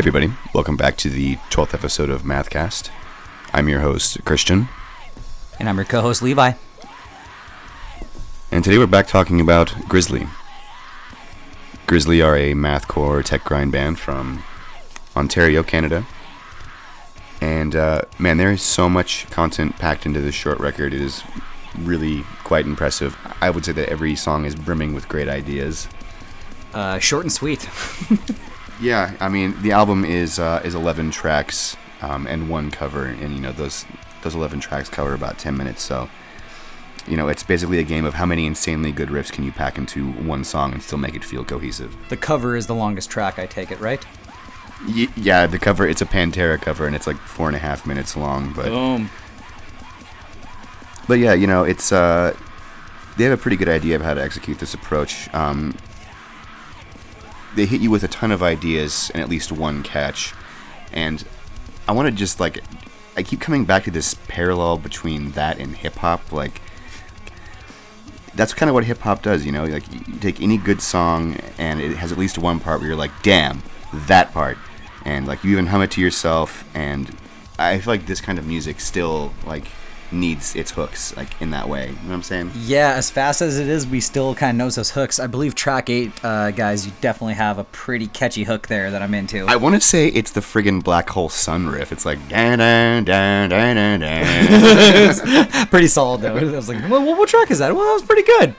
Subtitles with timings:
[0.00, 2.88] everybody, welcome back to the 12th episode of Mathcast.
[3.52, 4.70] I'm your host, Christian,
[5.58, 6.52] And I'm your co host, Levi.
[8.50, 10.26] and today we're back talking about Grizzly.
[11.86, 14.42] Grizzly are a mathcore tech grind band from
[15.14, 16.06] Ontario, Canada.
[17.42, 20.94] And uh, man, there is so much content packed into this short record.
[20.94, 21.22] It is
[21.78, 23.18] really quite impressive.
[23.42, 25.88] I would say that every song is brimming with great ideas.
[26.72, 27.68] Uh, short and sweet.
[28.80, 33.34] Yeah, I mean the album is uh, is 11 tracks um, and one cover, and
[33.34, 33.84] you know those
[34.22, 35.82] those 11 tracks cover about 10 minutes.
[35.82, 36.08] So
[37.06, 39.76] you know it's basically a game of how many insanely good riffs can you pack
[39.78, 41.94] into one song and still make it feel cohesive.
[42.08, 44.04] The cover is the longest track, I take it, right?
[44.86, 47.86] Y- yeah, the cover it's a Pantera cover and it's like four and a half
[47.86, 49.10] minutes long, but Boom.
[51.06, 52.34] but yeah, you know it's uh,
[53.18, 55.28] they have a pretty good idea of how to execute this approach.
[55.34, 55.76] Um,
[57.54, 60.34] they hit you with a ton of ideas and at least one catch,
[60.92, 61.24] and
[61.88, 62.62] I want to just like
[63.16, 66.60] I keep coming back to this parallel between that and hip hop, like.
[68.32, 69.64] That's kind of what hip hop does, you know.
[69.64, 72.96] Like you take any good song, and it has at least one part where you're
[72.96, 74.56] like, "Damn, that part,"
[75.04, 76.64] and like you even hum it to yourself.
[76.72, 77.14] And
[77.58, 79.66] I feel like this kind of music still like
[80.12, 81.88] needs its hooks, like in that way.
[81.88, 82.50] You know what I'm saying?
[82.54, 85.18] Yeah, as fast as it is, we still kind of knows those hooks.
[85.18, 89.02] I believe track eight, uh, guys, you definitely have a pretty catchy hook there that
[89.02, 89.46] I'm into.
[89.46, 91.92] I want to say it's the friggin' Black Hole Sun riff.
[91.92, 95.66] It's like da da da da da da.
[95.66, 96.36] pretty solid though.
[96.36, 97.74] I was like, well, what track is that?
[97.74, 98.54] Well, that was pretty good.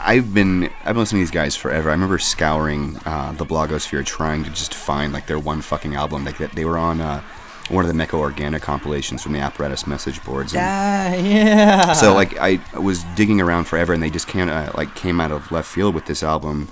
[0.00, 1.90] I've been I've been listening to these guys forever.
[1.90, 6.24] I remember scouring uh, the blogosphere trying to just find like their one fucking album.
[6.24, 7.22] Like that they were on uh,
[7.68, 10.52] one of the Mecha Organic compilations from the Apparatus message boards.
[10.54, 11.92] and- Ah, yeah.
[11.92, 15.32] so like I was digging around forever, and they just kind of like came out
[15.32, 16.68] of left field with this album.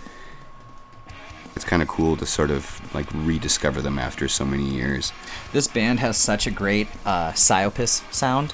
[1.55, 5.13] It's kind of cool to sort of like rediscover them after so many years.
[5.53, 8.53] this band has such a great uh, Psyopus sound.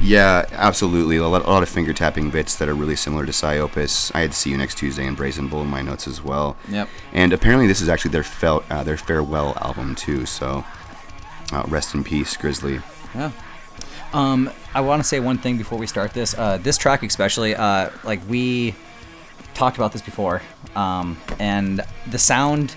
[0.00, 1.16] Yeah, absolutely.
[1.16, 4.10] A lot, a lot of finger tapping bits that are really similar to Psyopus.
[4.14, 6.56] I had to See You Next Tuesday and Brazen Bull in my notes as well.
[6.68, 6.88] Yep.
[7.12, 10.24] And apparently, this is actually their fel- uh, their farewell album too.
[10.24, 10.64] So,
[11.52, 12.80] uh, rest in peace, Grizzly.
[13.14, 13.30] Yeah.
[14.12, 16.36] Um, I want to say one thing before we start this.
[16.36, 18.74] Uh, this track, especially, uh, like we
[19.54, 20.42] talked about this before,
[20.74, 22.74] um, and the sound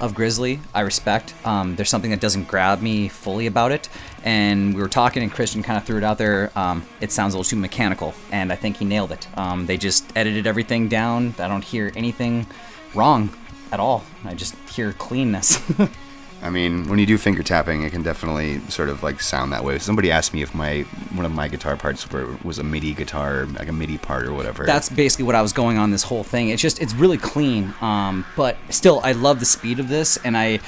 [0.00, 1.34] of Grizzly, I respect.
[1.44, 3.88] Um, there's something that doesn't grab me fully about it,
[4.24, 6.52] and we were talking, and Christian kind of threw it out there.
[6.56, 9.26] Um, it sounds a little too mechanical, and I think he nailed it.
[9.36, 11.34] Um, they just edited everything down.
[11.38, 12.46] I don't hear anything
[12.94, 13.30] wrong
[13.72, 14.04] at all.
[14.24, 15.60] I just hear cleanness.
[16.40, 19.64] I mean, when you do finger tapping, it can definitely sort of like sound that
[19.64, 19.78] way.
[19.78, 20.82] Somebody asked me if my
[21.12, 24.32] one of my guitar parts were, was a MIDI guitar, like a MIDI part or
[24.32, 24.64] whatever.
[24.64, 26.50] that's basically what I was going on this whole thing.
[26.50, 30.36] It's just it's really clean, um, but still I love the speed of this, and
[30.36, 30.60] I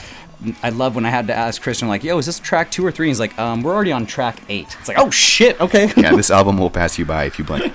[0.63, 2.91] I love when I had to ask Christian like, "Yo, is this track two or
[2.91, 3.07] three?
[3.07, 4.75] And he's like, "Um, we're already on track eight.
[4.81, 7.73] It's like, "Oh shit, okay." yeah, this album will pass you by if you blink.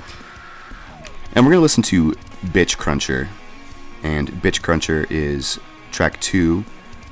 [1.33, 2.13] And we're gonna listen to
[2.47, 3.29] Bitch Cruncher,
[4.03, 5.59] and Bitch Cruncher is
[5.91, 6.65] track two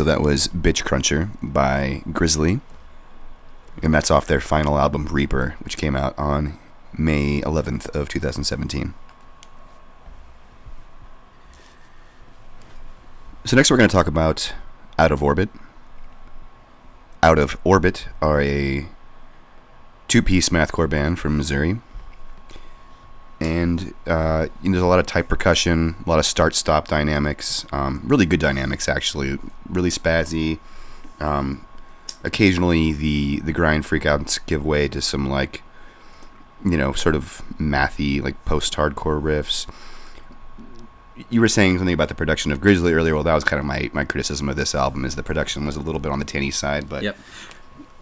[0.00, 2.60] so that was Bitch Cruncher by Grizzly,
[3.82, 6.58] and that's off their final album Reaper, which came out on
[6.96, 8.94] May 11th of 2017.
[13.44, 14.54] So next we're going to talk about
[14.98, 15.50] Out of Orbit.
[17.22, 18.86] Out of Orbit are a
[20.08, 21.78] two-piece mathcore band from Missouri.
[23.40, 27.64] And uh, you know, there's a lot of tight percussion, a lot of start-stop dynamics.
[27.72, 29.38] Um, really good dynamics, actually.
[29.68, 30.58] Really spazzy.
[31.20, 31.64] Um,
[32.22, 35.62] occasionally, the the grind freakouts give way to some like,
[36.64, 39.66] you know, sort of mathy, like post-hardcore riffs.
[41.28, 43.14] You were saying something about the production of Grizzly earlier.
[43.14, 45.76] Well, that was kind of my, my criticism of this album is the production was
[45.76, 47.18] a little bit on the tinny side, but Yep.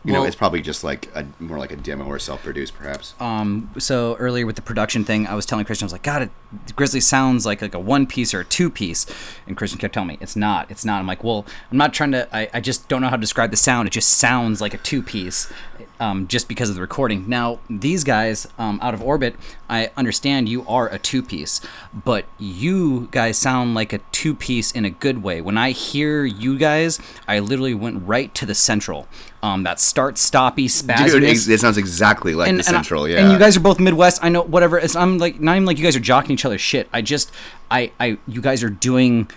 [0.04, 3.14] You know, it's probably just like a more like a demo or self-produced, perhaps.
[3.20, 6.22] Um, so earlier with the production thing, I was telling Christian, I was like, God,
[6.22, 6.30] it,
[6.76, 9.06] Grizzly sounds like like a one piece or a two piece,
[9.46, 11.00] and Christian kept telling me it's not, it's not.
[11.00, 12.28] I'm like, well, I'm not trying to.
[12.34, 13.88] I, I just don't know how to describe the sound.
[13.88, 15.52] It just sounds like a two piece,
[16.00, 17.28] um, just because of the recording.
[17.28, 19.36] Now these guys, um, out of orbit,
[19.68, 21.60] I understand you are a two piece,
[21.92, 25.40] but you guys sound like a two piece in a good way.
[25.40, 29.08] When I hear you guys, I literally went right to the central.
[29.42, 33.08] Um, that start stoppy spazziness Dude, it, it sounds exactly like the and I- Central,
[33.08, 33.18] yeah.
[33.22, 34.22] And you guys are both Midwest.
[34.22, 34.78] I know whatever.
[34.78, 36.88] It's I'm like not even like you guys are jocking each other's shit.
[36.92, 37.30] I just
[37.70, 39.30] I I you guys are doing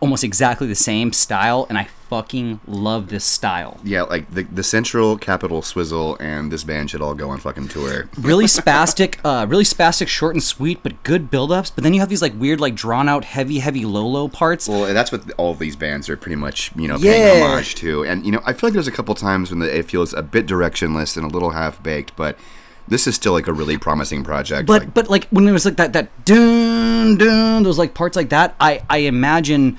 [0.00, 3.78] almost exactly the same style, and I fucking love this style.
[3.82, 7.68] yeah, like the the Central, Capital, Swizzle, and this band should all go on fucking
[7.68, 8.08] tour.
[8.18, 11.70] Really spastic, uh, really spastic, short and sweet, but good build-ups.
[11.70, 14.68] But then you have these like weird, like drawn out, heavy, heavy low low parts.
[14.68, 17.12] Well, that's what all of these bands are pretty much, you know, Yeah.
[17.12, 18.04] paying homage to.
[18.04, 20.22] And you know, I feel like there's a couple times when the, it feels a
[20.22, 22.38] bit directionless and a little half baked, but
[22.86, 24.66] this is still like a really promising project.
[24.68, 28.14] but like, but like when it was like that that dun dun those like parts
[28.14, 29.78] like that i i imagine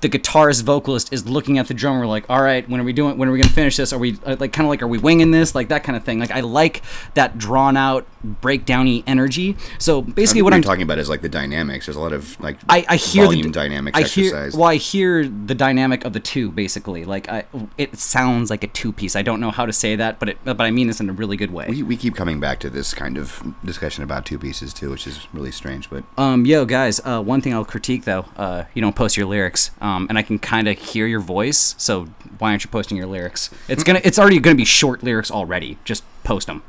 [0.00, 3.16] the guitarist vocalist is looking at the drummer like all right when are we doing
[3.18, 4.98] when are we gonna finish this are we uh, like kind of like are we
[4.98, 6.82] winging this like that kind of thing like i like
[7.14, 8.06] that drawn out
[8.40, 11.86] breakdowny energy so basically what what i'm I'm talking about is like the dynamics.
[11.86, 14.54] There's a lot of like I, I hear volume the dynamics I hear exercise.
[14.54, 17.44] well I hear the dynamic of the two basically like I
[17.78, 20.38] it sounds like a two piece I don't know how to say that but it
[20.44, 22.68] but I mean this in a really good way we, we keep coming back to
[22.70, 25.88] this kind of discussion about two pieces too, which is really strange.
[25.88, 27.00] But Um, yo, guys.
[27.04, 30.22] Uh, one thing I'll critique though, uh, you don't post your lyrics, um, and I
[30.22, 31.74] can kind of hear your voice.
[31.78, 32.06] So
[32.38, 33.50] why aren't you posting your lyrics?
[33.68, 35.78] It's gonna, it's already gonna be short lyrics already.
[35.84, 36.62] Just post them.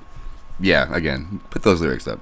[0.59, 2.19] yeah, again, put those lyrics up.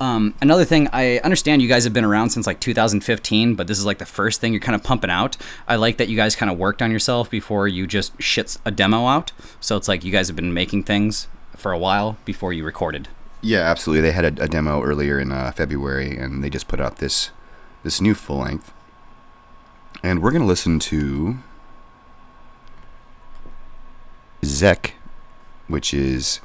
[0.00, 3.78] Um, another thing, I understand you guys have been around since like 2015, but this
[3.78, 5.36] is like the first thing you're kind of pumping out.
[5.68, 8.70] I like that you guys kind of worked on yourself before you just shits a
[8.72, 9.30] demo out.
[9.60, 13.08] So it's like you guys have been making things for a while before you recorded.
[13.40, 14.02] Yeah, absolutely.
[14.02, 17.30] They had a, a demo earlier in uh, February, and they just put out this
[17.84, 18.72] this new full length.
[20.04, 21.38] And we're gonna listen to
[24.44, 24.96] Zek,
[25.66, 26.42] which is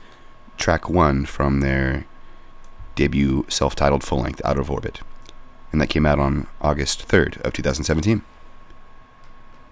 [0.56, 2.06] track one from their
[2.96, 5.02] debut self-titled full length, Out of Orbit,
[5.74, 8.22] and that came out on August third of 2017.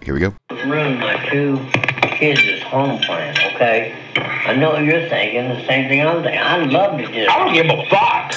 [0.04, 0.34] Here we go.
[0.52, 1.58] ruined my two
[2.02, 3.96] kids' home plan, okay?
[4.18, 6.42] I know what you're thinking the same thing I'm thinking.
[6.42, 7.30] I'd love to just.
[7.30, 8.34] I don't give a fuck.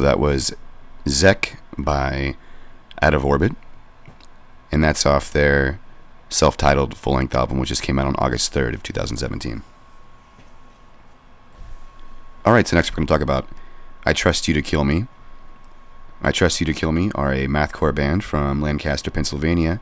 [0.00, 0.54] So that was
[1.06, 2.34] Zek by
[3.02, 3.52] Out of Orbit,
[4.72, 5.78] and that's off their
[6.30, 9.62] self-titled full-length album, which just came out on August 3rd of 2017.
[12.46, 13.46] All right, so next we're going to talk about
[14.06, 15.04] I Trust You to Kill Me.
[16.22, 19.80] I Trust You to Kill Me are a mathcore band from Lancaster, Pennsylvania,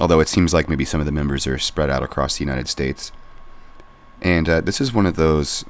[0.00, 2.68] although it seems like maybe some of the members are spread out across the United
[2.68, 3.12] States.
[4.22, 5.66] And uh, this is one of those,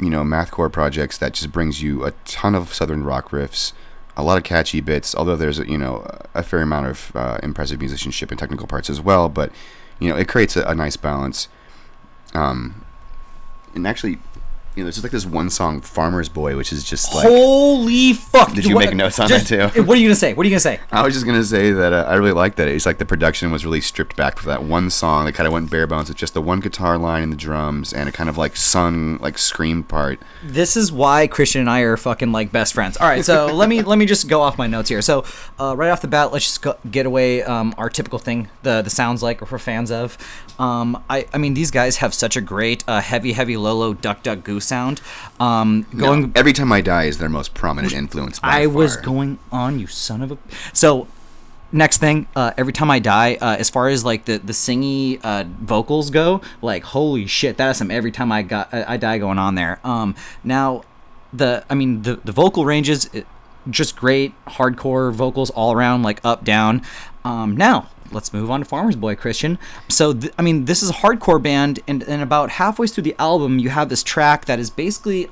[0.00, 3.72] you know, mathcore projects that just brings you a ton of southern rock riffs,
[4.16, 7.78] a lot of catchy bits, although there's, you know, a fair amount of uh, impressive
[7.80, 9.52] musicianship and technical parts as well, but,
[9.98, 11.48] you know, it creates a, a nice balance.
[12.34, 12.84] Um,
[13.74, 14.18] and actually,
[14.76, 17.26] you know, there's just like this one song, "Farmer's Boy," which is just like.
[17.26, 18.54] Holy fuck!
[18.54, 19.82] Did you What- make notes on just- that too?
[19.82, 20.32] What are you gonna say?
[20.34, 20.80] What are you gonna say?
[20.92, 22.68] I was just gonna say that uh, I really liked that.
[22.68, 25.24] It's like the production was really stripped back for that one song.
[25.24, 27.92] They kind of went bare bones with just the one guitar line and the drums,
[27.92, 30.20] and a kind of like sung like scream part.
[30.44, 32.96] This is why Christian and I are fucking like best friends.
[32.96, 35.02] All right, so let me let me just go off my notes here.
[35.02, 35.24] So
[35.58, 38.82] uh, right off the bat, let's just go, get away um, our typical thing, the
[38.82, 40.16] the sounds like we're fans of.
[40.58, 44.22] Um, I I mean these guys have such a great uh, heavy heavy Lolo Duck
[44.22, 45.00] Duck Goose sound.
[45.38, 48.40] Um, going No, every time I die is their most prominent influence.
[48.42, 50.38] I was going on, you son of a.
[50.72, 51.08] So,
[51.72, 55.20] next thing, uh, every time I die, uh, as far as like the the singy
[55.22, 58.96] uh, vocals go, like holy shit, that is some every time I got I, I
[58.96, 59.80] die going on there.
[59.84, 60.14] Um,
[60.44, 60.82] now,
[61.32, 63.26] the I mean the the vocal ranges, it,
[63.68, 66.82] just great hardcore vocals all around, like up down.
[67.24, 67.88] Um, now.
[68.12, 69.58] Let's move on to Farmer's Boy, Christian.
[69.88, 73.14] So, th- I mean, this is a hardcore band, and, and about halfway through the
[73.18, 75.28] album, you have this track that is basically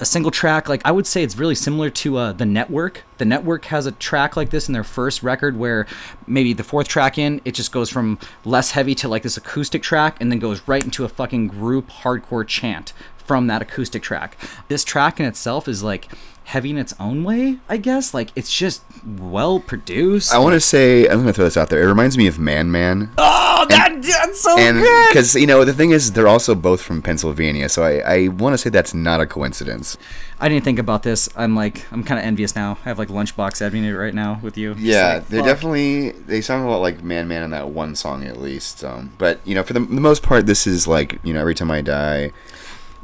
[0.00, 0.68] a single track.
[0.68, 3.04] Like i would say it's really similar to uh, the network.
[3.18, 5.86] The network has a track like this in their first record where
[6.26, 9.82] maybe the fourth track in it just goes from less heavy to like this acoustic
[9.82, 14.36] track and then goes right into a fucking group hardcore chant from that acoustic track.
[14.68, 16.08] This track in itself is like
[16.44, 18.82] heavy in its own way i guess like it's just
[19.18, 21.82] well produced I want to say I'm gonna throw this out there.
[21.82, 25.64] It reminds me of Man Man, oh that, that's so and good because you know
[25.64, 28.92] the thing is they're also both from Pennsylvania, so I, I want to say that's
[28.92, 29.96] not a coincidence.
[30.38, 33.08] i didn't think about this i'm like i'm kind of envious now i have like
[33.08, 37.02] lunchbox admin right now with you Yeah, like, they're definitely they sound a lot like
[37.02, 38.84] Man Man in that one song at least.
[38.84, 41.54] Um, but you know, for the, the most part, this is like you know every
[41.54, 42.32] time I die.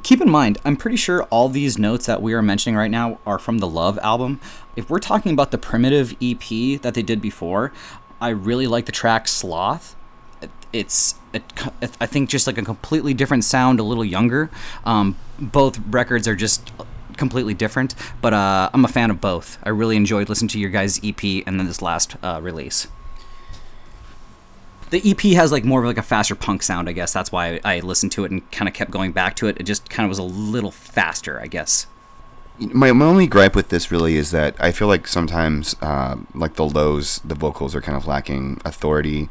[0.02, 3.18] Keep in mind, I'm pretty sure all these notes that we are mentioning right now
[3.26, 4.40] are from the Love album.
[4.76, 7.72] If we're talking about the Primitive EP that they did before,
[8.20, 9.96] I really like the track Sloth.
[10.72, 11.42] It's, it,
[12.00, 14.50] I think, just like a completely different sound, a little younger.
[14.84, 16.72] Um, both records are just
[17.16, 19.58] completely different, but uh, I'm a fan of both.
[19.62, 22.88] I really enjoyed listening to your guys' EP and then this last uh, release.
[24.90, 27.12] The EP has like more of like a faster punk sound, I guess.
[27.12, 29.57] That's why I listened to it and kind of kept going back to it.
[29.59, 31.87] It just kind of was a little faster, I guess.
[32.59, 36.55] My, my only gripe with this really is that I feel like sometimes, uh, like
[36.55, 39.28] the lows, the vocals are kind of lacking authority.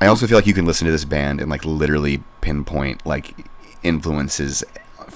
[0.00, 3.34] I also feel like you can listen to this band and like literally pinpoint like
[3.82, 4.64] influences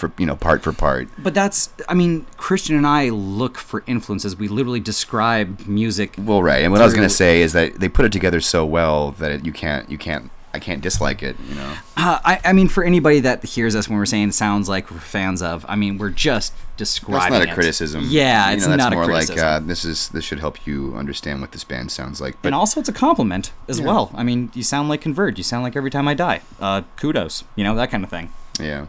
[0.01, 1.09] for you know part for part.
[1.19, 4.35] But that's, I mean, Christian and I look for influences.
[4.37, 6.15] We literally describe music.
[6.19, 6.63] Well, right.
[6.65, 9.31] And what I was gonna say is that they put it together so well that
[9.31, 11.37] it, you can't you can't I can't dislike it.
[11.49, 11.75] You know.
[11.97, 14.99] Uh, I, I mean, for anybody that hears us when we're saying sounds like we're
[14.99, 17.21] fans of, I mean, we're just describing.
[17.21, 17.55] That's not a it.
[17.55, 18.05] criticism.
[18.09, 19.37] Yeah, You it's know, that's not a more criticism.
[19.37, 22.35] like uh, this is this should help you understand what this band sounds like.
[22.43, 23.87] But and also, it's a compliment as Yeah.
[23.87, 24.11] well.
[24.13, 25.39] I mean, you sound like Converge.
[25.39, 26.41] You sound like Every Time I Die.
[26.61, 27.45] Uh, kudos.
[27.55, 28.33] You know that kind of thing.
[28.59, 28.87] yeah,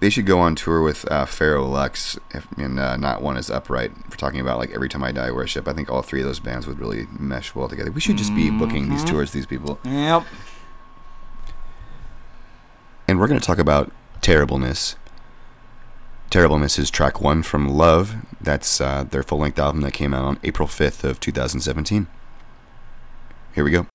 [0.00, 3.50] they should go on tour with uh, Pharaoh Lux if, and uh, not one is
[3.50, 3.92] upright.
[4.08, 5.68] We're talking about like every time I die worship.
[5.68, 7.90] I think all three of those bands would really mesh well together.
[7.92, 8.92] We should just be booking Mm-hmm.
[8.92, 9.78] these tours, these people.
[9.84, 10.24] Yep.
[13.06, 13.92] And we're going to talk about
[14.22, 14.96] Terribleness.
[16.30, 18.14] Terribleness is track one from Love.
[18.40, 22.06] That's uh, their full length album that came out on April 5th of 2017.
[23.54, 23.86] Here we go.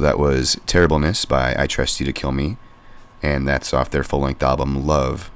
[0.00, 2.56] So that was Terribleness by I Trust You to Kill Me,
[3.22, 5.30] and that's off their full length album Love,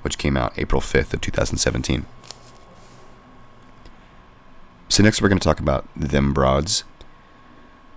[0.00, 2.04] which came out April 5th of 2017.
[4.88, 6.82] So next we're going to talk about Them Broads.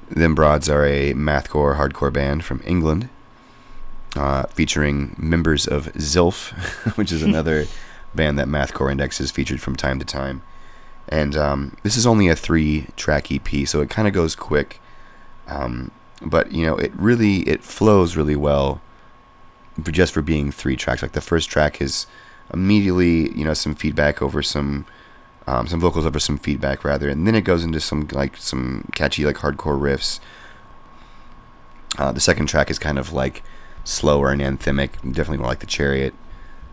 [0.07, 3.09] Them Broads are a mathcore hardcore band from England,
[4.15, 6.51] uh, featuring members of Zilf,
[6.97, 7.65] which is another
[8.13, 10.43] band that Mathcore Index has featured from time to time.
[11.09, 14.79] And um, this is only a three-track EP, so it kind of goes quick.
[15.47, 18.81] Um, but you know, it really it flows really well,
[19.83, 21.01] just for being three tracks.
[21.01, 22.07] Like the first track is
[22.53, 24.85] immediately you know some feedback over some
[25.47, 28.87] um, some vocals over some feedback rather, and then it goes into some like some
[28.93, 30.19] catchy like hardcore riffs.
[31.97, 33.43] Uh, the second track is kind of like
[33.83, 36.13] slower and anthemic, definitely more like the Chariot,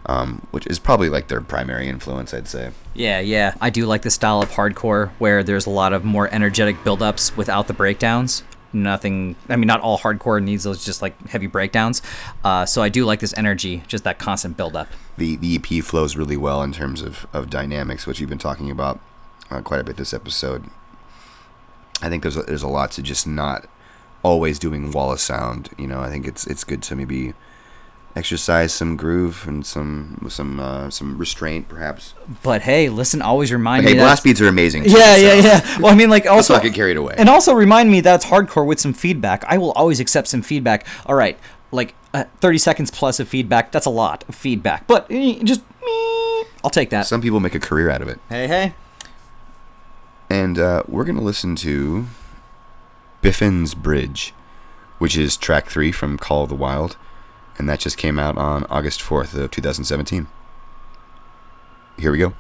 [0.07, 2.71] um, which is probably like their primary influence, I'd say.
[2.95, 3.55] Yeah, yeah.
[3.61, 7.37] I do like the style of hardcore where there's a lot of more energetic build-ups
[7.37, 8.43] without the breakdowns.
[8.73, 9.37] Nothing.
[9.49, 12.03] I mean, not all hardcore needs those just like heavy breakdowns.
[12.43, 14.89] Uh, so I do like this energy, just that constant build-up.
[15.19, 18.71] The the EP flows really well in terms of, of dynamics, which you've been talking
[18.71, 19.01] about
[19.51, 20.65] uh, quite a bit this episode.
[22.01, 23.67] I think there's a, there's a lot to just not
[24.23, 25.71] always doing wall of sound.
[25.79, 27.35] You know, I think it's it's good to maybe
[28.15, 32.15] exercise some groove and some some uh, some restraint, perhaps.
[32.43, 33.99] But hey, listen, always remind Hey, me.
[33.99, 34.85] blast that- beats are amazing.
[34.85, 35.79] too, Yeah, so yeah, yeah.
[35.81, 37.15] Well, I mean, like also not get carried away.
[37.17, 39.45] And also remind me that that's hardcore with some feedback.
[39.49, 40.87] I will always accept some feedback.
[41.07, 41.39] All right,
[41.71, 43.73] like uh, 30 seconds plus of feedback.
[43.73, 44.87] That's a lot of feedback.
[44.87, 45.63] But eh, just
[46.65, 47.07] I'll take that.
[47.07, 48.19] Some people make a career out of it.
[48.29, 48.75] hey, hey.
[50.31, 52.07] And uh, we're going to listen to
[53.21, 54.33] Biffin's Bridge,
[54.99, 56.97] which is track three from Call of the Wild.
[57.59, 60.27] And that just came out on August 4th of 2017.
[61.99, 62.35] Here we go.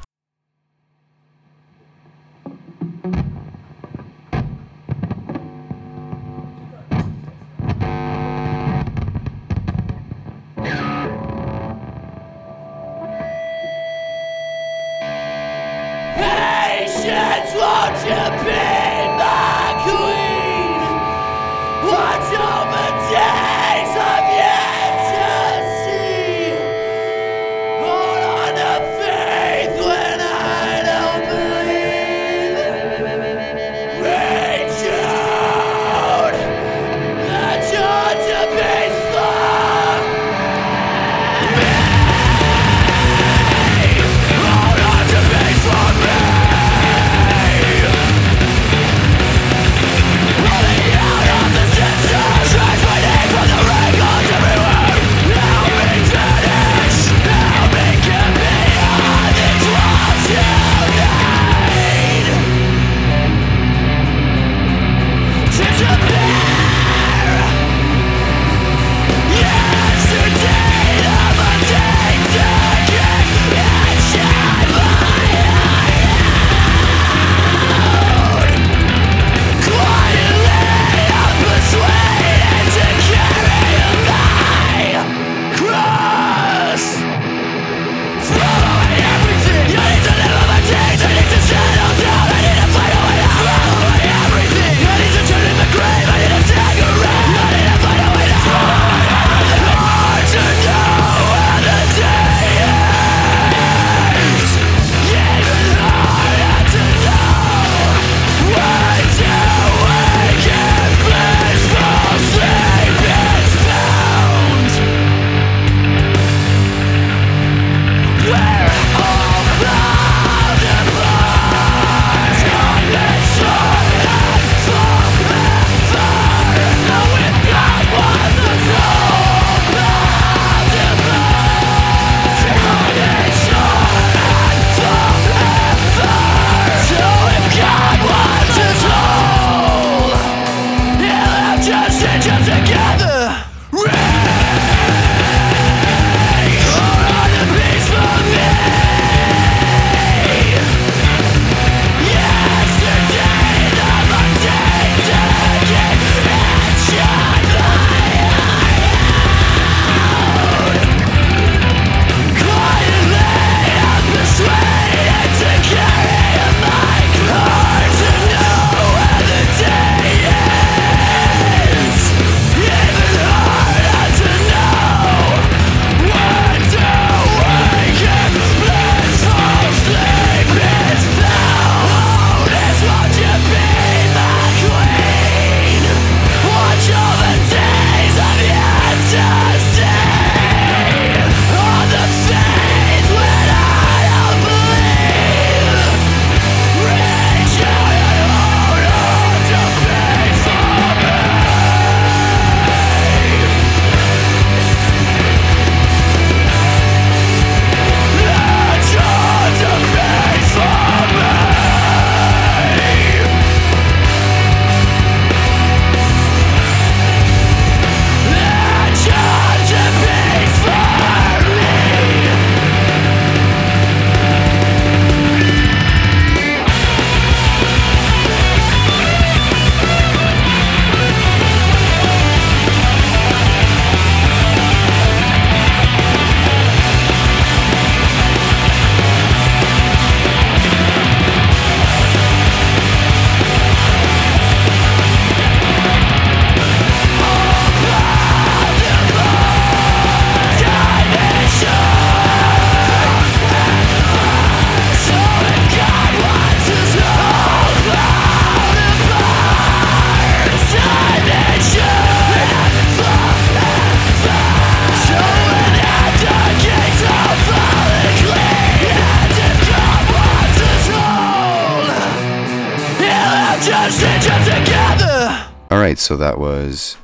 [276.03, 276.97] So that was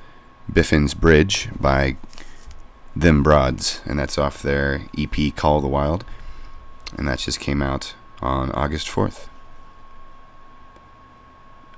[0.53, 1.97] Biffin's Bridge by
[2.97, 6.05] Them Broads, and that's off their EP Call the Wild,
[6.97, 9.29] and that just came out on August 4th.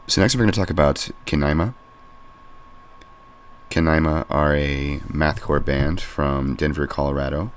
[0.07, 1.75] So next we're going to talk about Kanaima.
[3.69, 7.53] Kanaima are a mathcore band from Denver, Colorado.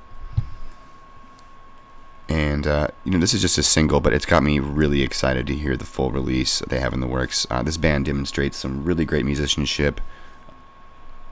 [2.34, 5.46] And, uh, you know, this is just a single, but it's got me really excited
[5.46, 7.46] to hear the full release they have in the works.
[7.52, 10.02] Uh, this band demonstrates some really great musicianship,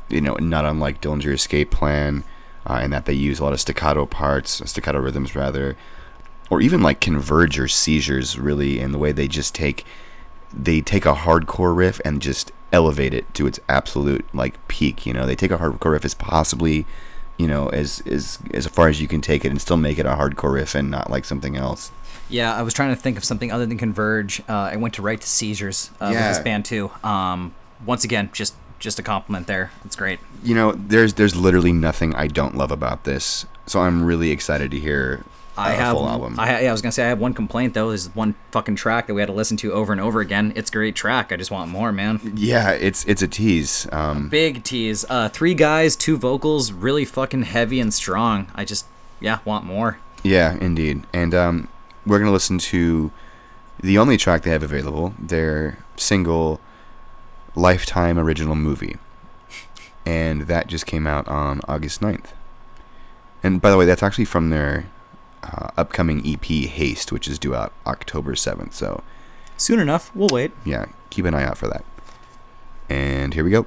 [0.10, 2.24] you know, not unlike Dillinger Escape Plan,
[2.68, 5.76] uh, in that they use a lot of staccato parts, staccato rhythms rather,
[6.52, 9.84] or even like Converge or Seizures, really, in the way they just take
[10.54, 15.08] they take a hardcore riff and just elevate it to its absolute like peak.
[15.08, 16.86] You know, they take a hardcore riff as possibly,
[17.42, 20.06] you know, as as as far as you can take it and still make it
[20.06, 21.92] a hardcore riff and not like something else.
[22.30, 24.42] Yeah, I was trying to think of something other than Converge.
[24.48, 26.92] Uh, I went to Right to Seizures uh, with this band too.
[27.04, 29.72] Um, once again, just just a compliment there.
[29.86, 30.20] It's great.
[30.44, 33.48] You know, there's there's literally nothing I don't love about this.
[33.66, 35.24] So I'm really excited to hear
[35.58, 35.96] I a have.
[35.96, 36.40] full album.
[36.40, 37.90] I, yeah, I was gonna say I have one complaint though.
[37.92, 40.54] Is one fucking track that we had to listen to over and over again.
[40.56, 41.32] It's a great track.
[41.32, 42.20] I just want more, man.
[42.36, 43.88] yeah, it's it's a tease.
[43.92, 45.06] Um, Big tease.
[45.10, 48.48] Uh, three guys, two vocals, really fucking heavy and strong.
[48.56, 48.86] I just
[49.20, 50.00] yeah want more.
[50.24, 51.04] Yeah, indeed.
[51.14, 51.68] And um,
[52.06, 53.12] we're going to listen to
[53.80, 56.62] the only track they have available, their single
[57.56, 58.98] Lifetime Original Movie.
[60.06, 62.28] And that just came out on August 9th.
[63.44, 64.86] And by the way, that's actually from their
[65.54, 68.74] uh, upcoming EP Haste, which is due out October 7th.
[68.74, 69.04] So,
[69.58, 70.52] Soon enough, we'll wait.
[70.66, 71.84] yeah, keep an eye out for that.
[72.90, 73.66] And here we go.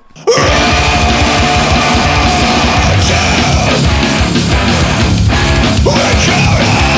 [5.87, 6.94] All right,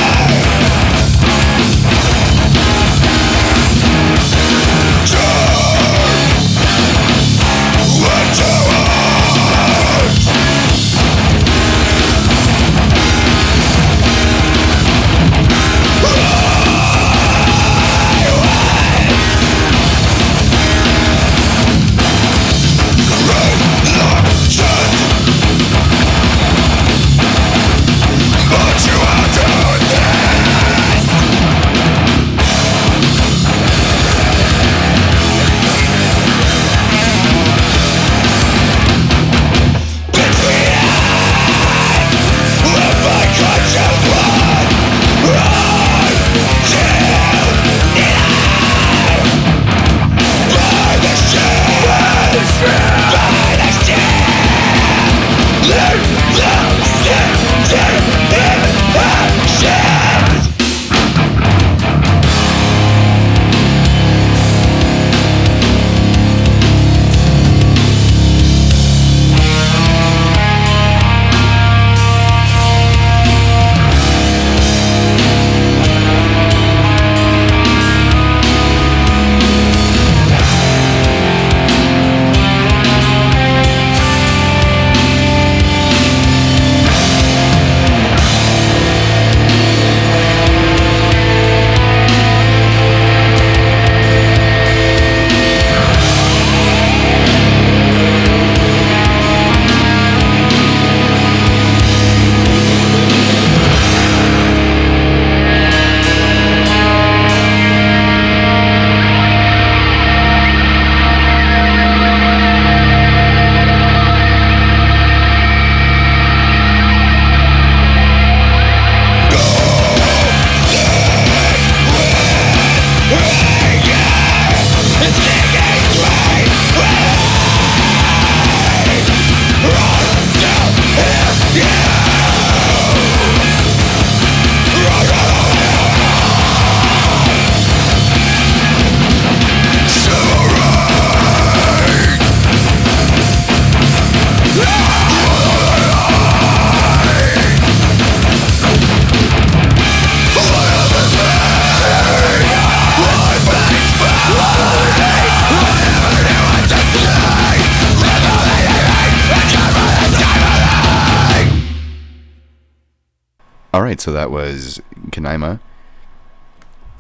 [164.06, 165.58] so that was Kanaima,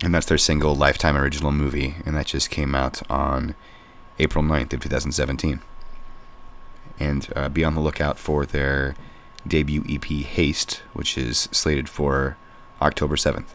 [0.02, 3.54] and that's their single Lifetime Original Movie, and that just came out on
[4.18, 5.60] April 9th of 2017.
[6.98, 8.96] And uh, be on the lookout for their
[9.46, 12.36] debut EP Haste, which is slated for
[12.82, 13.50] October 7th.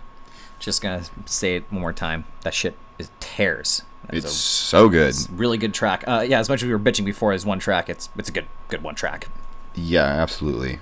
[0.57, 2.23] Just gonna say it one more time.
[2.43, 3.81] That shit is tears.
[4.05, 5.13] That It's a so good.
[5.29, 6.05] really good track.
[6.07, 8.31] Uh, yeah, as much as we were bitching before as one track, it's it's a
[8.31, 9.27] good good one track.
[9.75, 10.79] Yeah, absolutely.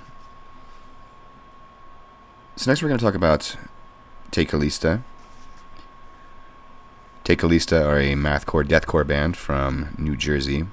[2.59, 3.55] So next we're going to talk about
[4.31, 5.01] Te Kalista.
[7.23, 10.65] Te Kalista are a mathcore, deathcore band from New Jersey.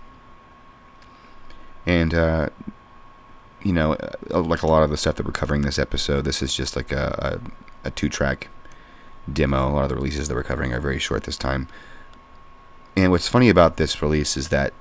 [1.86, 2.48] And, uh,
[3.62, 3.92] you know,
[4.32, 6.74] uh, like a lot of the stuff that we're covering this episode, this is just
[6.74, 7.40] like a,
[7.84, 8.48] a, a two-track
[9.32, 9.68] demo.
[9.68, 11.68] A lot of the releases that we're covering are very short this time.
[12.96, 14.72] And what's funny about this release is that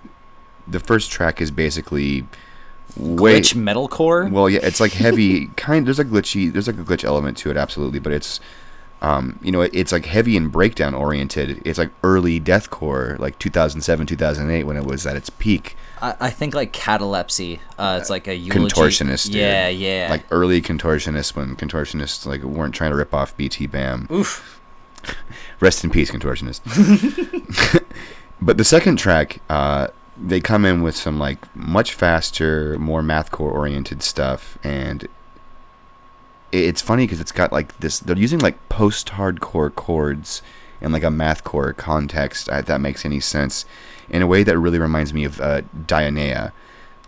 [0.67, 2.25] the first track is basically
[2.97, 4.31] way Glitch metalcore.
[4.31, 5.47] well, yeah, it's like heavy.
[5.55, 6.51] kind there's a glitchy.
[6.51, 7.99] There's like a glitch element to it, absolutely.
[7.99, 8.39] But it's,
[9.01, 11.62] um, you know, it, it's like heavy and breakdown oriented.
[11.65, 15.75] It's like early deathcore, like 2007, 2008, when it was at its peak.
[16.01, 17.60] I, I think like catalepsy.
[17.77, 18.73] Uh, it's like a eulogy.
[18.73, 19.36] Contortionist, dude.
[19.36, 20.08] Yeah, yeah.
[20.10, 24.10] Like early contortionists, when contortionists like weren't trying to rip off BTBAM.
[24.12, 24.62] oof.
[25.60, 26.62] Rest in peace, contortionist.
[28.41, 33.51] but the second track, uh, they come in with some like much faster, more mathcore
[33.51, 35.08] oriented stuff, and
[36.51, 37.99] it's funny because it's got like this.
[37.99, 40.41] They're using like post-hardcore chords
[40.80, 42.47] in like a mathcore context.
[42.51, 43.65] If that makes any sense,
[44.10, 46.51] in a way that really reminds me of uh, Dianea.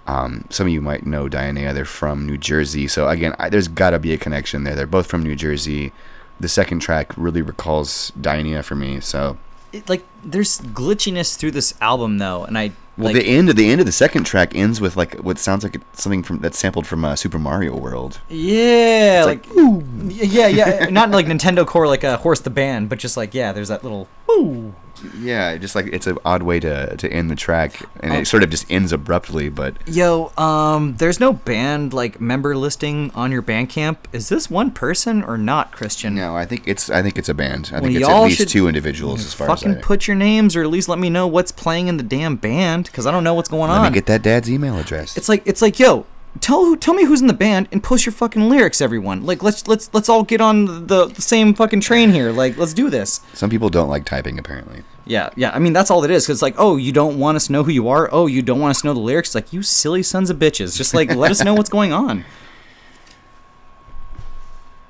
[0.06, 1.74] Um, some of you might know Dianea.
[1.74, 4.76] They're from New Jersey, so again, I, there's got to be a connection there.
[4.76, 5.92] They're both from New Jersey.
[6.40, 9.02] The second track really recalls Dianea for me.
[9.02, 9.38] So,
[9.74, 13.56] It, like there's glitchiness through this album though, and I well, like, the end of
[13.56, 16.40] the end of the second track ends with like what sounds like it's something from
[16.40, 18.20] that's sampled from uh, Super Mario World.
[18.30, 23.00] yeah, like, like, yeah, yeah, not like Nintendo Core like a horse the band, but
[23.00, 24.74] just like yeah, there's that little woo.
[25.22, 28.16] Yeah, just like it's an odd way to to end the track, and Oh.
[28.18, 29.50] it sort of just ends abruptly.
[29.50, 33.98] But Yo, um, there's no band like member listing on your Bandcamp.
[34.14, 36.16] Is this one person or not, Christian?
[36.16, 37.70] no, I think it's I think it's a band.
[37.72, 40.56] I Well, think it's at least two individuals as far as Fucking put your names,
[40.56, 43.24] or at least let me know what's playing in the damn band, because I don't
[43.24, 43.80] know what's going on.
[43.82, 43.92] Let on.
[43.92, 45.16] me get that dad's email address.
[45.18, 46.06] It's like it's like yo,
[46.40, 49.26] tell who tell me who's in the band and post your fucking lyrics, everyone.
[49.26, 52.32] Like let's let's let's all get on the, the same fucking train here.
[52.32, 53.22] Like let's do this.
[53.34, 54.84] Some people don't like typing, apparently.
[55.06, 55.52] Yeah, yeah.
[55.52, 56.26] I mean that's all it is.
[56.28, 58.10] Cause it's like oh you don't want us to know who you are.
[58.12, 59.36] Oh you don't want us to know the lyrics.
[59.36, 60.76] Like you silly sons of bitches.
[60.78, 62.26] Just like let us know what's going on.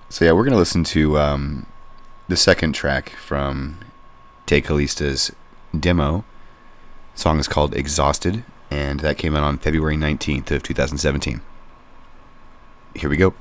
[0.09, 1.65] So yeah, we're gonna listen to um,
[2.29, 3.77] the second track from
[4.45, 5.33] Te Kalista's
[5.77, 6.23] demo.
[7.13, 10.97] The song is called "Exhausted," and that came out on February nineteenth of two thousand
[10.97, 11.41] seventeen.
[12.95, 13.33] Here we go.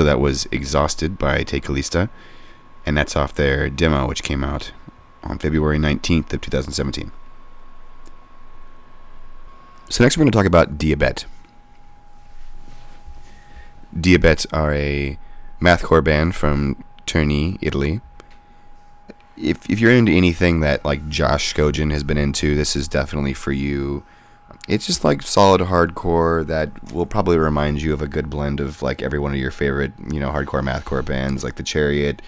[0.00, 1.60] So that was "Exhausted" by Te
[2.86, 4.72] and that's off their demo, which came out
[5.22, 7.12] on February nineteenth of two thousand seventeen.
[9.90, 11.26] So next, we're going to talk about Diabet.
[13.94, 15.18] Diabet are a
[15.60, 18.00] mathcore band from Terni, Italy.
[19.36, 23.34] If if you're into anything that like Josh Scogin has been into, this is definitely
[23.34, 24.02] for you.
[24.68, 28.82] It's just like solid hardcore that will probably remind you of a good blend of
[28.82, 32.22] like every one of your favorite, you know, hardcore mathcore bands like The Chariot.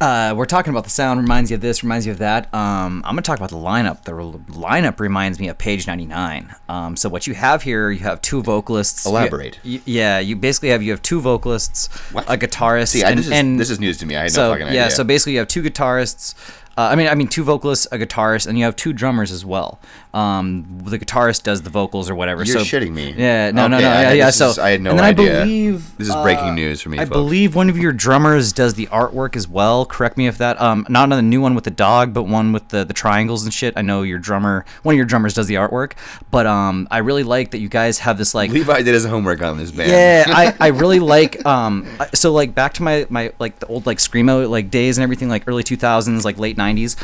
[0.00, 2.52] Uh, we're talking about the sound reminds you of this, reminds you of that.
[2.52, 4.02] Um, I'm gonna talk about the lineup.
[4.02, 6.52] The re- lineup reminds me of Page 99.
[6.68, 9.06] Um, so what you have here, you have two vocalists.
[9.06, 9.60] Elaborate.
[9.62, 12.24] you- yeah, you basically have you have two vocalists, What?
[12.28, 14.16] a guitarist, See, I, and, this, is, and this is news to me.
[14.16, 16.34] I had so no fucking yeah, so basically you have two guitarists,
[16.76, 19.44] Uh, I mean, I mean, two vocalists, a guitarist, and you have two drummers as
[19.44, 19.78] well.
[20.12, 22.44] Um, the guitarist does the vocals or whatever.
[22.44, 23.12] You're so, shitting me.
[23.16, 24.30] Yeah, no, no, Okay, no, I- yeah, yeah.
[24.30, 25.40] So is- I had no and then idea.
[25.40, 27.10] I believe This is breaking uh, news for me, I folks.
[27.10, 29.84] believe one of your drummers does the artwork as well.
[29.86, 30.60] Correct me if that.
[30.60, 33.44] Um, not on the new one with the dog, but one with the the triangles
[33.44, 33.74] and shit.
[33.76, 35.92] I know your drummer, one of your drummers does the artwork.
[36.30, 39.42] But um, I really like that you guys have this like Levi did his homework
[39.42, 39.90] on this band.
[39.90, 43.86] yeah, I, I really like um so like back to my my like the old
[43.86, 46.96] like screamo like days and everything like early 2000s like late 90s 90s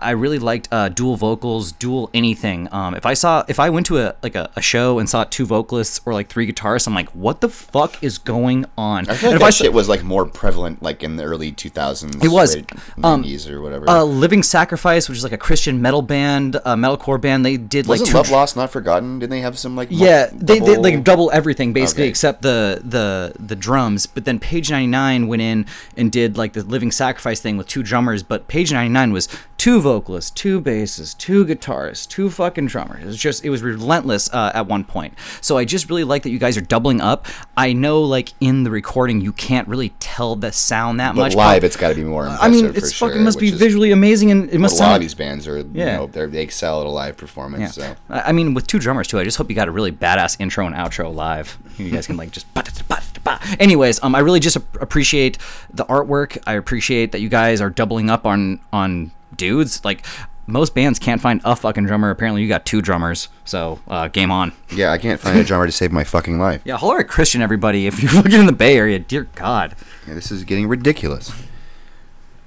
[0.00, 2.68] I really liked uh, dual vocals, dual anything.
[2.72, 5.24] Um, if I saw, if I went to a like a, a show and saw
[5.24, 9.08] two vocalists or like three guitarists, I'm like, what the fuck is going on?
[9.08, 11.52] I feel like if that saw- shit was like more prevalent like in the early
[11.52, 12.22] 2000s.
[12.24, 12.56] It was.
[12.56, 12.70] late
[13.02, 13.88] Um, 90s or whatever.
[13.88, 17.86] uh, Living Sacrifice, which is like a Christian metal band, a metalcore band, they did
[17.86, 19.18] like Wasn't two Love Lost Not Forgotten?
[19.18, 22.10] Didn't they have some like Yeah, they, they double- like double everything basically Okay.
[22.10, 24.06] except the the the drums.
[24.06, 27.82] But then Page 99 went in and did like the Living Sacrifice thing with two
[27.82, 28.22] drummers.
[28.22, 29.28] But Page 99 was
[29.60, 33.02] two vocalists, two basses, two guitarists, two fucking drummers.
[33.02, 35.12] It was just it was relentless uh, at one point.
[35.42, 37.26] So I just really like that you guys are doubling up.
[37.58, 41.34] I know like in the recording you can't really tell the sound that But much.
[41.34, 42.42] live, but- it's got to be more impressive.
[42.42, 44.94] I mean, it's sure, fucking must be is visually amazing and it must a lot
[44.94, 45.58] of these bands are.
[45.58, 45.96] You Yeah.
[45.98, 47.74] know, they're, excel at a live performance.
[47.74, 47.94] So.
[48.08, 49.18] I I mean, with two drummers too.
[49.18, 51.58] I just hope you got a really badass intro and outro live.
[51.76, 52.46] You guys can like just.
[53.58, 55.36] Anyways, um, I really just appreciate
[55.72, 56.38] the artwork.
[56.46, 59.84] I appreciate that you guys are doubling up on on dudes.
[59.84, 60.04] Like
[60.46, 62.10] most bands can't find a fucking drummer.
[62.10, 63.28] Apparently, you got two drummers.
[63.44, 64.52] So uh, game on.
[64.72, 66.62] Yeah, I can't find a drummer to save my fucking life.
[66.64, 67.86] Yeah, holler at Christian, everybody.
[67.86, 69.74] If you're fucking in the Bay Area, dear God.
[70.06, 71.30] Yeah, this is getting ridiculous.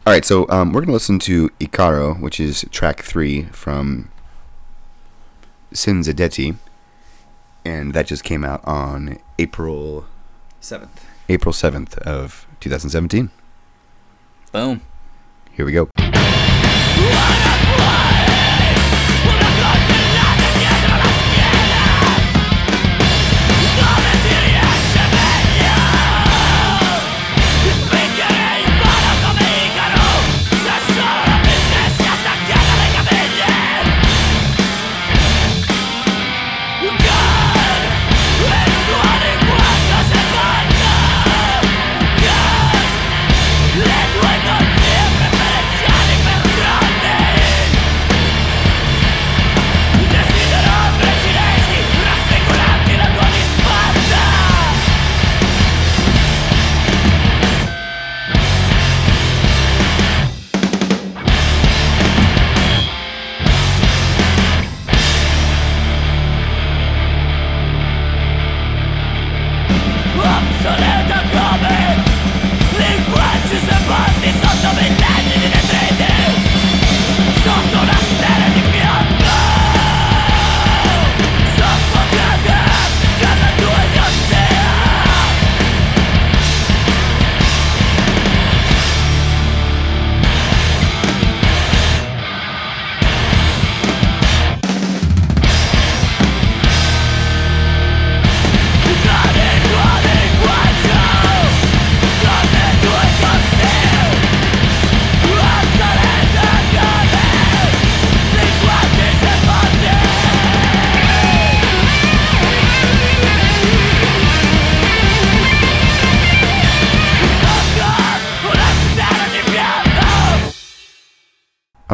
[0.06, 4.10] All right, so um, we're gonna listen to Icaro, which is track three from
[5.72, 6.58] Senza Denti,
[7.64, 10.06] and that just came out on April
[10.60, 11.06] Seventh.
[11.30, 13.30] April seventh of 2017.
[14.52, 14.82] Boom.
[15.54, 15.90] Here we go.
[17.06, 17.43] All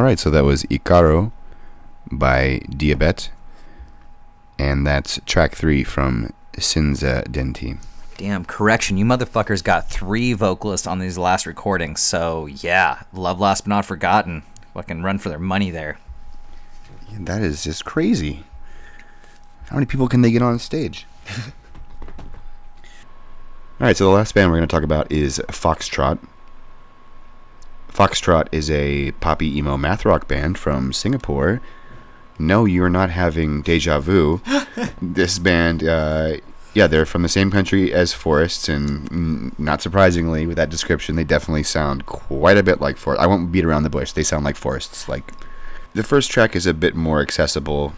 [0.10, 1.32] right, so that was Icaro
[2.12, 3.30] by Diabet,
[4.58, 7.78] and that's track three from Senza Denti.
[8.18, 8.98] Damn, correction.
[8.98, 12.02] You motherfuckers got three vocalists on these last recordings.
[12.02, 13.04] So, yeah.
[13.14, 14.42] Love Lost But Not Forgotten.
[14.74, 16.00] Fucking run for their money there.
[17.18, 18.44] That is just crazy.
[19.68, 21.06] How many people can they get on stage?
[22.10, 26.18] All right, so the last band we're going to talk about is Foxtrot.
[27.92, 31.62] Foxtrot is a poppy emo math rock band from Singapore.
[32.38, 34.42] No, you're not having deja vu.
[35.02, 36.38] this band, uh,
[36.74, 41.26] yeah, they're from the same country as Forests, and not surprisingly, with that description, they
[41.26, 43.22] definitely sound quite a bit like Forest.
[43.22, 44.14] I won't beat around the bush.
[44.14, 45.10] They sound like Forests.
[45.10, 45.34] Like
[45.94, 47.94] the first track is a bit more accessible.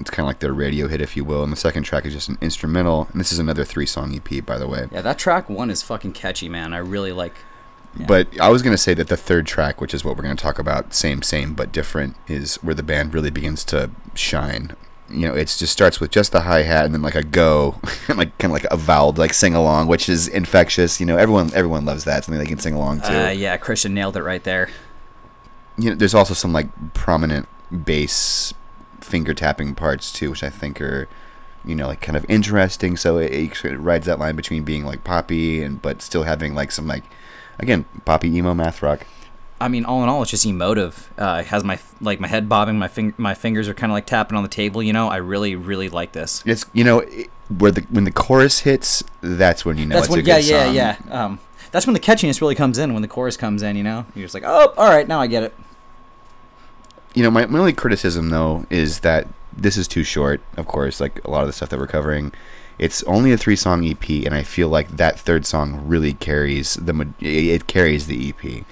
[0.00, 2.12] It's kind of like their radio hit, if you will, and the second track is
[2.12, 3.08] just an instrumental.
[3.12, 4.88] And this is another three-song EP, by the way.
[4.92, 6.72] Yeah, that track one is fucking catchy, man.
[6.72, 7.34] I really like.
[8.06, 10.58] But I was gonna say that the third track, which is what we're gonna talk
[10.58, 14.74] about, same, same but different, is where the band really begins to shine.
[15.10, 17.80] You know, it just starts with just the hi hat and then like a go,
[18.08, 21.00] like kind of like a voweled like sing along, which is infectious.
[21.00, 23.28] You know, everyone everyone loves that something they can sing along to.
[23.28, 24.68] Uh, yeah, Christian nailed it right there.
[25.78, 27.48] you know, there's also some like prominent
[27.84, 28.52] bass
[29.00, 31.08] finger tapping parts too, which I think are,
[31.64, 32.96] you know, like kind of interesting.
[32.96, 33.32] So it,
[33.64, 37.04] it rides that line between being like poppy and but still having like some like,
[37.58, 39.06] again, poppy emo math rock.
[39.60, 41.10] I mean, all in all, it's just emotive.
[41.18, 43.94] Uh, it has my like my head bobbing, my fing- my fingers are kind of
[43.94, 44.82] like tapping on the table.
[44.82, 46.42] You know, I really really like this.
[46.46, 50.06] It's you know it, where the when the chorus hits, that's when you know That's
[50.06, 50.74] it's when a yeah yeah song.
[51.10, 51.24] yeah.
[51.24, 51.38] Um,
[51.72, 52.92] that's when the catchiness really comes in.
[52.94, 55.26] When the chorus comes in, you know, you're just like, oh, all right, now I
[55.26, 55.54] get it.
[57.14, 60.40] You know, my, my only criticism though is that this is too short.
[60.56, 62.32] Of course, like a lot of the stuff that we're covering,
[62.78, 66.74] it's only a three song EP, and I feel like that third song really carries
[66.74, 68.64] the it carries the EP.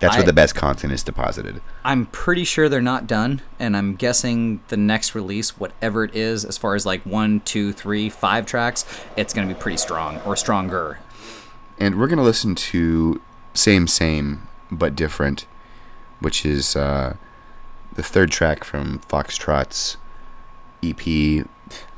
[0.00, 1.60] That's I- where the best content is deposited.
[1.84, 6.44] I'm pretty sure they're not done, and I'm guessing the next release, whatever it is,
[6.44, 8.84] as far as like one, two, three, five tracks,
[9.16, 10.98] it's gonna be pretty strong or stronger.
[11.78, 13.20] And we're gonna listen to
[13.54, 15.46] "Same Same but Different,"
[16.20, 17.14] which is uh,
[17.94, 19.96] the third track from Foxtrot's
[20.82, 21.44] EP.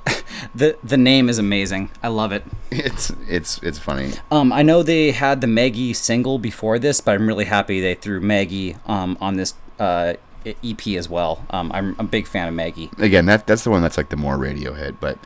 [0.54, 1.90] The the name is amazing.
[2.02, 2.42] I love it.
[2.70, 4.12] It's it's it's funny.
[4.30, 7.94] Um, I know they had the Maggie single before this, but I'm really happy they
[7.94, 10.14] threw Maggie um, on this uh,
[10.46, 11.44] EP as well.
[11.50, 12.90] Um, I'm a big fan of Maggie.
[12.98, 14.98] again, that that's the one that's like the more radio hit.
[14.98, 15.18] But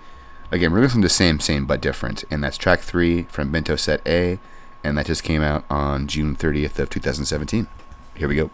[0.50, 3.76] again, we're listening to the same, same but different, and that's track three from Bento
[3.76, 4.38] Set A,
[4.82, 7.68] and that just came out on June 30th of 2017.
[8.16, 8.50] Here we go.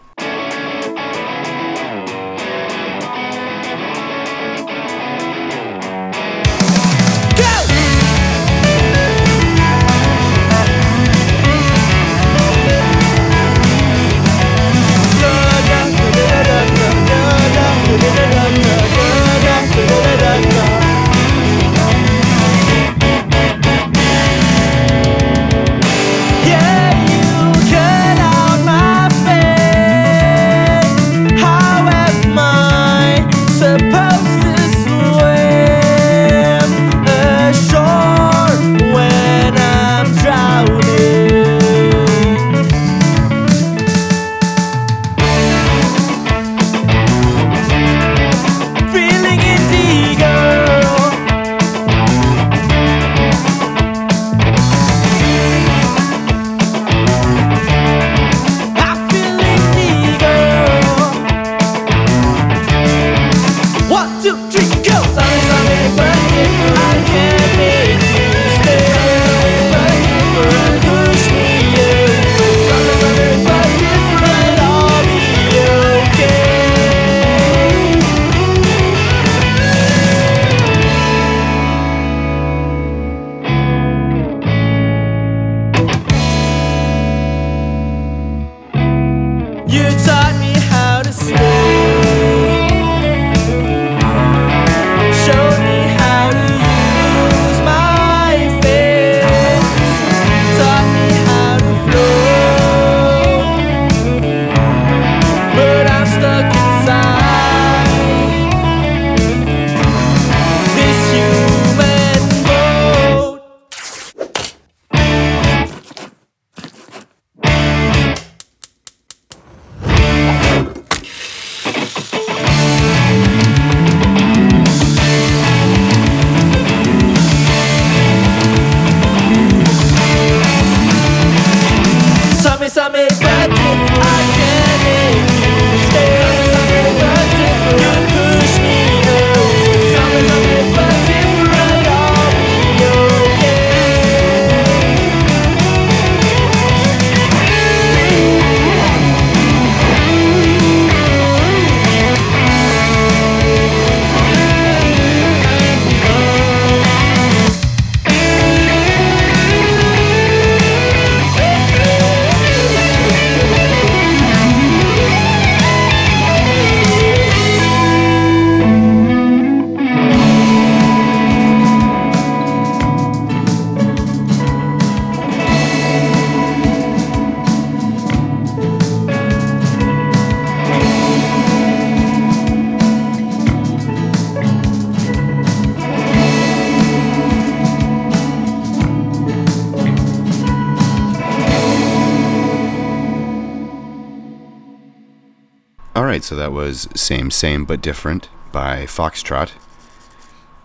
[196.31, 199.51] So that was same, same but different by Foxtrot,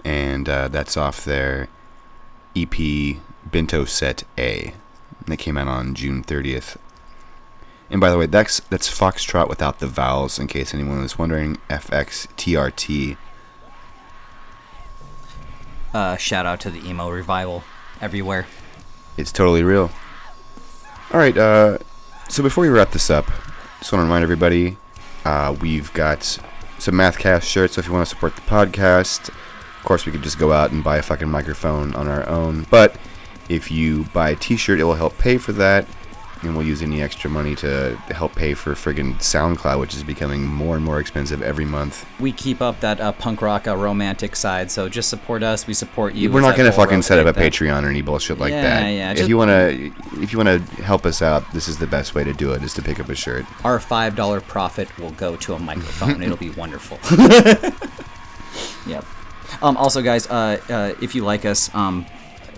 [0.05, 1.67] and uh, that's off their
[2.55, 4.75] EP Bento Set A.
[5.27, 6.77] That came out on June 30th.
[7.91, 11.59] And by the way, that's that's Foxtrot without the vowels, in case anyone was wondering.
[11.69, 13.17] FXTRT.
[15.93, 17.64] Uh, shout out to the emo revival
[18.01, 18.47] everywhere.
[19.17, 19.91] It's totally real.
[21.12, 21.37] All right.
[21.37, 21.79] Uh,
[22.29, 23.27] so before we wrap this up,
[23.81, 24.77] just want to remind everybody,
[25.27, 26.22] uh, we've got
[26.79, 27.74] some Mathcast shirts.
[27.74, 30.70] So if you want to support the podcast, of course we could just go out
[30.70, 32.64] and buy a fucking microphone on our own.
[32.70, 32.97] But
[33.49, 35.85] if you buy a T-shirt, it will help pay for that,
[36.43, 40.45] and we'll use any extra money to help pay for friggin' SoundCloud, which is becoming
[40.47, 42.07] more and more expensive every month.
[42.20, 45.66] We keep up that uh, punk rock uh, romantic side, so just support us.
[45.66, 46.30] We support you.
[46.30, 47.51] We're not gonna fucking set up a thing.
[47.51, 48.89] Patreon or any bullshit like Yeah, that.
[48.89, 49.68] yeah, If you wanna,
[50.20, 52.74] if you wanna help us out, this is the best way to do it: is
[52.74, 53.45] to pick up a shirt.
[53.64, 56.22] Our five dollar profit will go to a microphone.
[56.22, 56.99] It'll be wonderful.
[58.87, 59.05] yep.
[59.62, 62.05] Um, also, guys, uh, uh, if you like us, um,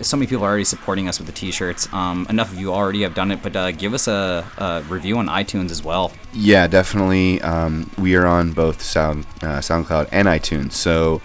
[0.01, 1.91] so many people are already supporting us with the T-shirts.
[1.93, 5.17] Um, enough of you already have done it, but uh, give us a, a review
[5.17, 6.11] on iTunes as well.
[6.33, 7.41] Yeah, definitely.
[7.41, 10.73] Um, we are on both Sound, uh, SoundCloud and iTunes.
[10.73, 11.21] So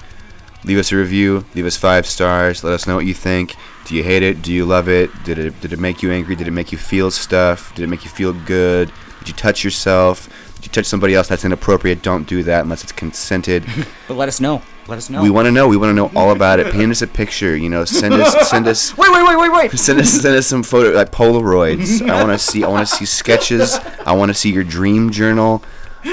[0.64, 1.44] leave us a review.
[1.54, 2.64] Leave us five stars.
[2.64, 3.54] Let us know what you think.
[3.86, 4.42] Do you hate it?
[4.42, 5.10] Do you love it?
[5.24, 6.34] Did it did it make you angry?
[6.34, 7.74] Did it make you feel stuff?
[7.74, 8.90] Did it make you feel good?
[9.18, 10.28] Did you touch yourself?
[10.56, 11.28] Did you touch somebody else?
[11.28, 12.02] That's inappropriate.
[12.02, 13.64] Don't do that unless it's consented.
[14.08, 14.62] But let us know.
[14.86, 15.22] Let us know.
[15.22, 15.66] We want to know.
[15.66, 16.70] We want to know all about it.
[16.72, 17.56] Paint us a picture.
[17.56, 19.78] You know, send us send us Wait, wait, wait, wait, wait.
[19.78, 22.06] send us send us some photo like Polaroids.
[22.08, 23.74] I want to see I want to see sketches.
[24.04, 25.62] I want to see your dream journal.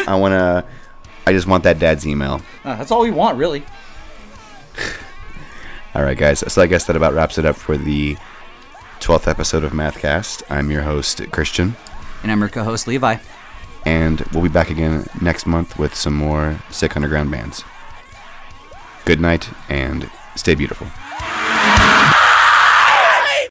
[0.08, 0.66] I want to.
[1.28, 2.42] I just want that dad's email.
[2.64, 3.64] Uh, that's all we want, really.
[5.94, 6.40] All right, guys.
[6.52, 8.18] So I guess that about wraps it up for the
[9.02, 10.44] twelfth episode of Mathcast.
[10.50, 11.76] I'm your host Christian,
[12.24, 13.18] And I'm your co-host Levi.
[13.86, 17.64] and we'll be back again next month with some more sick underground bands.
[19.06, 20.88] Good night and stay beautiful.